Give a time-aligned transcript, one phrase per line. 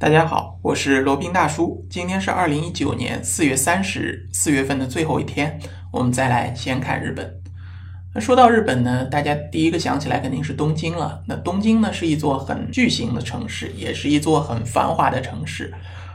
[0.00, 1.86] 大家好，我是罗宾大叔。
[1.90, 5.60] 今天是二零一九年四月三十日，四月份的最后一天，
[5.92, 7.30] 我们再来先看日本。
[8.14, 11.22] 那说到日本呢，大家第一个想起来肯定是东京了。
[11.26, 15.70] 那东京呢是一座很巨型的城市，也是一座很繁华的城市。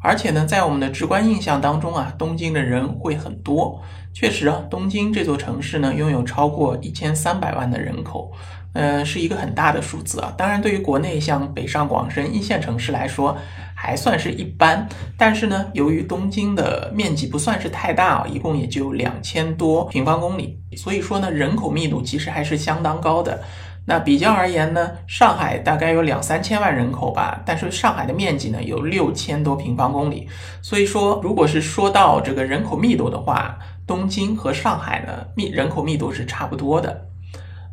[0.00, 3.80] 而且呢，在我们的直观印象当中啊，东京的人会很多。
[4.14, 8.32] 确实啊，东京这座城市呢，拥有超过一千三百万的人口。
[8.74, 10.32] 呃，是一个很大的数字啊。
[10.36, 13.36] 当然，对于国内像北上广深一线城市来说，
[13.74, 14.86] 还算是一般。
[15.16, 23.40] 但是呢，由于东京的面积不算是太大啊，一共也就两千多平方公里，所以说呢，人口密度其实还是相当高的。
[23.88, 30.28] 那比较而言呢，上海大概有两三千万人口吧，但是上海的面积呢有六千多平方公里，
[30.60, 37.07] 所以说，如果是说到这个人口密度的话，东京和上海呢密人口密度是差不多的。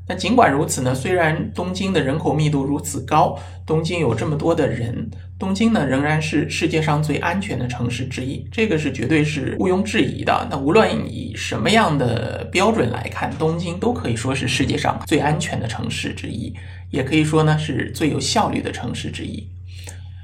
[0.07, 5.09] 那尽管如此呢，虽然东京的人口密度如此高，东京有这么多的人，
[5.39, 10.47] 东京呢仍然是世界上最安全的城市之一，这个是绝对是毋庸置疑的。
[10.51, 16.53] 那无论以什么样的标准来看，东京都可以说是世界上最安全的城市之一，
[16.91, 19.49] 也可以说呢是最有效率的城市之一。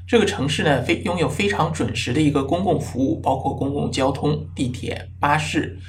[0.07, 5.79] 这个城市呢非拥有非常准时的一个公共服务，包括公共交通、地铁、巴士。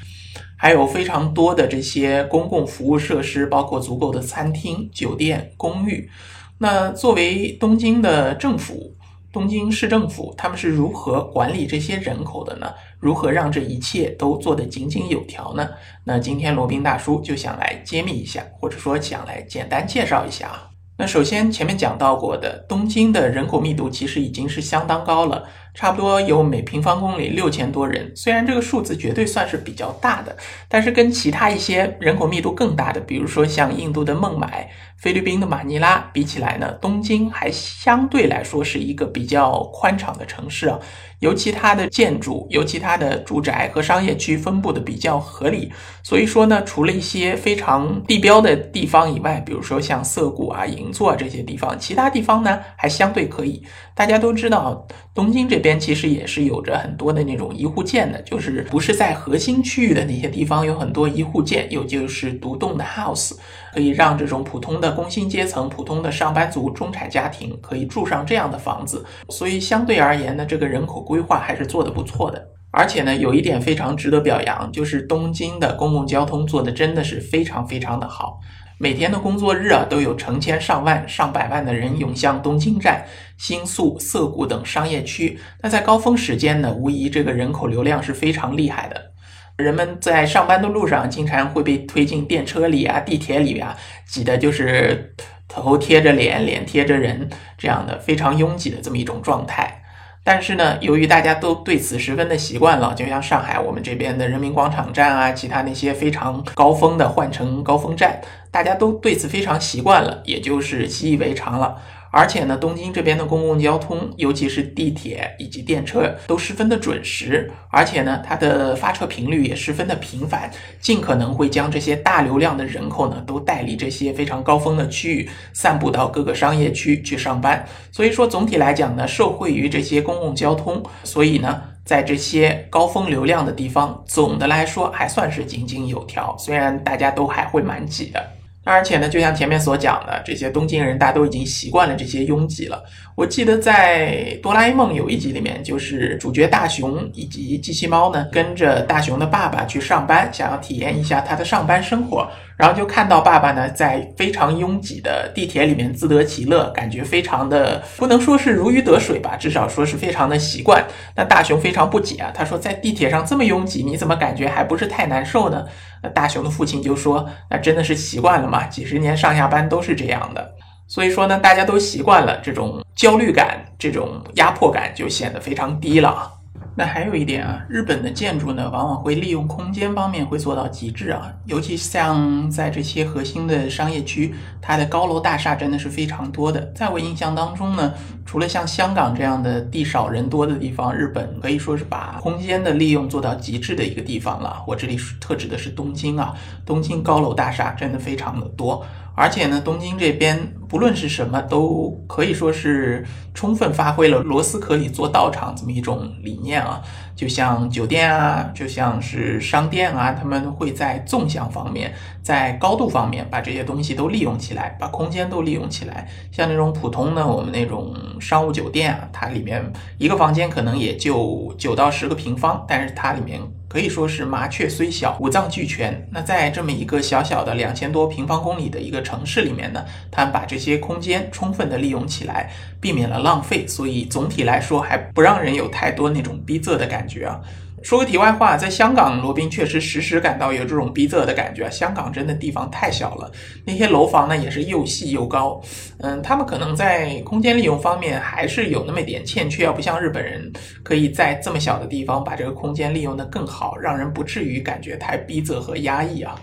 [0.62, 6.08] 还有非常多的这些公共服务设施，包括足够的餐厅、酒店、公寓。
[6.56, 8.94] 那作为东京的政府，
[9.32, 12.72] 东京市政府，他们是如何管理这些人口的呢？
[13.00, 15.68] 如何让这一切都做得井井有条呢？
[16.04, 20.68] 那今天罗宾大叔就想来揭秘一下，或者说想来简单介绍一下啊。
[20.96, 25.42] 那首先前面讲到过的，东京的人口密度其实已经是相当高了。
[25.74, 30.36] 差不多有每平方公里六千多人，虽然这个数字绝对算是比较大的，
[30.68, 40.78] 但是跟其他一些人口密度更大的，比如说像印度的孟买、菲律宾的马尼拉比起来呢，东京还相对来说是一个比较宽敞的城市啊。
[41.20, 53.62] 尤其它的建筑，尤其它的住宅和商业区分布的比较合理，所以说呢，除了一些非常地标的地方以外，比如说像涩谷啊、银座这些地方，其他地方呢还相对可以。
[53.94, 63.34] 大家都知道，东京这边其实也是有着很多的那种一户建的，就是不是在核心区域的那些地方有很多一户建，有就是独栋的 house，
[63.72, 69.06] 可以让这种普通的工薪阶层、普通的上班族、中产家庭可以住上这样的房子。
[69.30, 72.48] 所以相对而言呢，这个人口规划还是做得不错的。
[72.74, 78.40] 而且呢，有一点非常值得表扬，就是东京的公共交通做的真的是非常非常的好。
[78.78, 83.04] 每天的工作日啊，都有成千上万、上百万的人涌向东京站、
[83.38, 85.38] 新宿、涩谷等商业区。
[85.60, 89.12] 那在高峰时间呢，无疑这个人口流量是非常厉害的。
[89.56, 95.14] 人们在上班的路上，经常会被推进电车里啊、地铁里啊，挤的就是
[95.46, 99.81] 头贴着脸、脸贴着人这样的非常拥挤的这么一种状态。
[100.24, 111.76] 但是呢，由于大家都对此十分的习惯了，就像上海我们这边的人民广场站啊，其他那些非常高峰的换乘高峰站，大家都对此非常习惯了，也就是习以为常了。
[112.12, 127.64] 而且呢，东京这边的公共交通，尤其是地铁以及电车，都十分的准时，而且呢，它的发车频率也十分的频繁，尽可能会将这些大流量的人口呢，都带离这些非常高峰的区域，散布到各个商业区去上班。
[127.90, 138.22] 所以说，总体来讲呢，受惠于这些公共交通，所以呢，在这些高峰流量的地方，总的来说还算是井井有条，虽然大家都还会蛮挤的。
[138.64, 142.82] 而且呢，就像前面所讲的，这些东京人大家都已经习惯了这些拥挤了。
[143.16, 152.30] 我记得在《哆啦 A 梦》有一集里面，就是主角大雄以及机器猫呢，跟着大雄的爸爸去上班，想要体验一下他的上班生活。
[152.56, 160.84] 然后就看到爸爸呢，在非常拥挤的地铁里面自得其乐，感觉非常的不能说是如鱼得水吧，至少说是非常的习惯。
[161.16, 165.64] 那大雄非常不解啊，他说：“在地铁上这么拥挤，你怎么感觉还不是太难受呢？”
[166.02, 170.54] 那大雄的父亲就说：“那真的是习惯了嘛，几十年上下班都是这样的。”
[170.88, 176.30] 所以说呢，大家都习惯了这种焦虑感，这种压迫感就显得非常低了。
[176.74, 186.72] 那还有一点啊，日本的建筑呢，往往会利用空间方面会做到极致啊，尤其像在这些核心的商业区，它的高楼大厦真的是非常多的。
[186.74, 187.92] 在我印象当中呢，
[188.24, 194.62] 除了像香港这样的地少人多的地方，日本可以说是把空间的利用做到极致的一个地方了。
[194.66, 196.34] 我这里特指的是东京啊，
[196.64, 198.82] 东京高楼大厦真的非常的多。
[199.14, 203.04] 而且呢，东京这边不论是什么，都可以说是
[203.34, 206.80] 充分发挥了罗斯壳里做道场这么一种理念啊。
[207.14, 211.92] 就像酒店啊，就像是商店啊，他们会在纵向方面，
[212.22, 216.08] 在高度方面把这些东西都利用起来，把空间都利用起来。
[216.30, 219.62] 像那种普通的我们那种商务酒店啊，它里面
[219.98, 223.40] 一个房间可能也就九到十个平方，但是它里面。
[223.72, 226.06] 可以说是麻雀虽小，五脏俱全。
[226.10, 232.50] 那在这么一个小小的两千多平方公里的一个城市里面呢，他们把这些空间充分的利用起来，
[232.82, 237.40] 避免了浪费，所以总体来说还不让人有太多那种逼仄的感觉啊。
[237.82, 241.68] 说个题外话，在香港，罗宾确实时时感到有这种逼仄的感觉。
[241.68, 243.30] 香港真的地方太小了，
[243.66, 245.60] 那些楼房呢也是又细又高。
[245.98, 250.52] 嗯，他们可能在空间利用方面还是有那么一点欠缺，不像日本人
[250.84, 256.36] 可以在这么小的地方把这个空间利用的更好，让人不至于感觉太逼仄和压抑啊。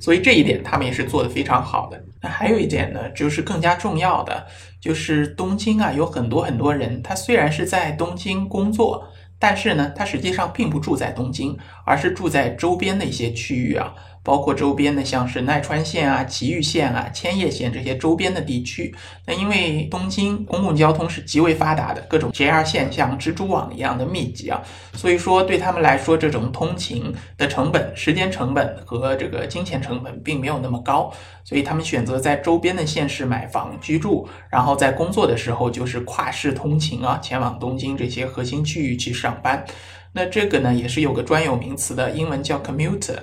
[0.00, 2.02] 所以这一点他们也是做的非常好的。
[2.22, 4.46] 那还有一点呢，就是更加重要的，
[4.80, 9.06] 就是东京啊，有很多很多人，他虽然是在东京工作。
[9.38, 11.56] 但是呢，他实际上并不住在东京，
[11.86, 13.94] 而是住在周边的一些区域啊。
[14.26, 18.92] 包括周边的像是奈川县啊、埼玉县啊、千叶县这些周边的地区，
[19.24, 24.60] 那因为东京公共交通是极为发达的，各种 JR 线像蜘蛛网一样的密集啊，
[24.94, 31.12] 所以说对他们来说，这种通勤的成本、时间成本和这个金钱成本并没有那么高，
[31.44, 39.64] 所以他们选择在周边的县市买房居住，然后在工作的时候就是跨市通勤啊，前往东京这些核心区域去上班。
[40.16, 43.18] 那这个呢，也是有个专有名词的，英文叫 commuter。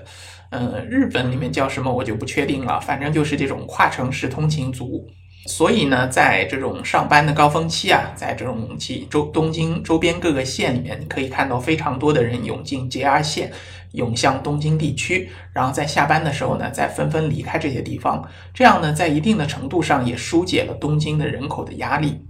[0.52, 5.04] 嗯，日本里面叫什么我就不确定了，反正就是这种跨城市通勤族。
[5.48, 13.52] 所以呢，在这种上班的高峰期啊，在这种其周东京周边各个县里面，你可以看到非常多的人涌进 JR 线，
[13.94, 18.24] 涌向东京地区，然后在下班的时候呢，再纷纷离开这些地方。
[18.54, 22.22] 这样呢，在一定的程度上也疏解了东京的人口的压力。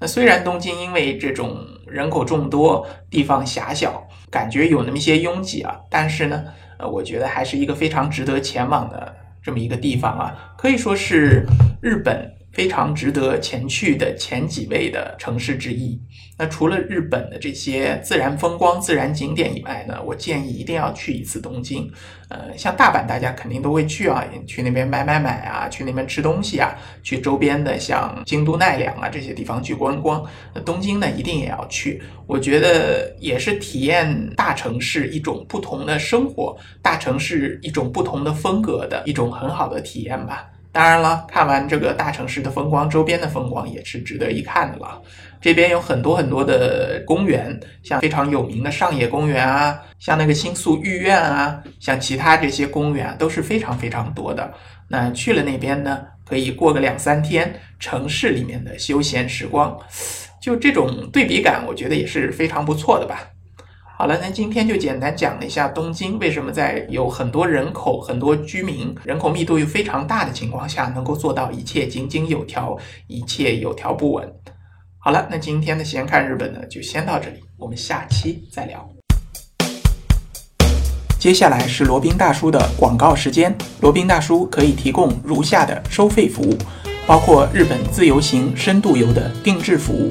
[0.00, 1.58] 那虽然东京因为这种
[1.90, 6.44] 人口众多、地方狭小，感觉有那么一些拥挤啊，但是呢。
[6.82, 11.44] 呃，我觉得还是一个非常值得前往的这么一个地方啊，可以说是
[11.82, 12.39] 日本。
[12.52, 16.00] 非常值得前去的前几位的城市之一。
[16.36, 21.90] 那除了日本的这些自然风光、自然景点以外呢，我建议一定要去一次东京。
[22.30, 30.24] 呃，像大阪，大家肯定都会去啊，去那边买买买啊，去那边吃东西啊，去周边的像京都、奈良啊这些地方去观光。
[30.54, 32.02] 那东京呢，一定也要去。
[32.26, 40.48] 我觉得也是体验大城市一种不同的生活，大城市一种不同的风格的一种很好的体验吧。
[40.72, 45.02] 当然了，看完这个大城市的风光，周边的风光也是值得一看的了。
[45.40, 54.52] 这边有很多很多的公园，像非常有名的上野公园啊，像那个新宿御苑啊，像其他这些公园都是非常非常多的。
[54.88, 59.76] 那去了那边呢，可以过个两三天城市里面的休闲时光，
[60.40, 63.26] 就这种对比感，我觉得也是非常不错的吧。
[64.00, 72.74] 好了，那今天就简单讲了一下东京为什么在有很多人口、很多居民、人口密度又非常大的情况下，能够做到一切井井有条、
[73.08, 74.26] 一切有条不紊。
[74.98, 78.88] 好了，那今天的闲看日本呢，就先到这里，我们下期再聊。
[81.18, 86.56] 接下来是罗宾大叔的广告时间，罗宾大叔可以提供如下的收费服务，
[87.06, 90.10] 包括日本自由行、深度游的定制服务。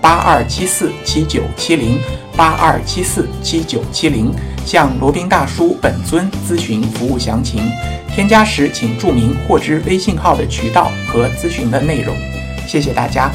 [0.00, 1.98] 八二七四七九七零
[2.36, 4.32] 八二七四七九七零，
[4.64, 7.62] 向罗宾大叔本尊咨询服务详情。
[8.14, 12.16] 添加时请注明获知微信号的渠道和咨询的内容。
[12.66, 13.30] 谢谢大家。